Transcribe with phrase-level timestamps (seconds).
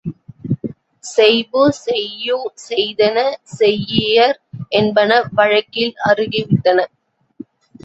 [1.03, 2.37] செய்பு, செய்யூ,
[2.63, 3.17] செய்தென,
[3.59, 4.35] செய்யியர்
[4.79, 6.79] என்பன வழக்கில் அருகி விட்டன.